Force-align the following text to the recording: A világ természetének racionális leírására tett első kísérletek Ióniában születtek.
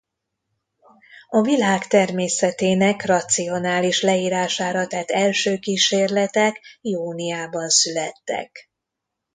A 1.29 1.41
világ 1.41 1.87
természetének 1.87 3.05
racionális 3.05 4.01
leírására 4.01 4.87
tett 4.87 5.09
első 5.09 5.57
kísérletek 5.57 6.77
Ióniában 6.81 7.69
születtek. 7.69 8.69